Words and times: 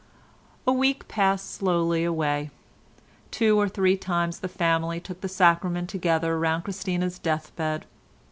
A 0.65 0.71
week 0.73 1.07
passed 1.07 1.51
slowly 1.53 2.03
away. 2.03 2.49
Two 3.29 3.59
or 3.59 3.69
three 3.69 3.95
times 3.95 4.39
the 4.39 4.47
family 4.47 4.99
took 4.99 5.21
the 5.21 5.29
sacrament 5.29 5.89
together 5.91 6.39
round 6.39 6.63
Christina's 6.63 7.19
death 7.19 7.55
bed. 7.55 7.85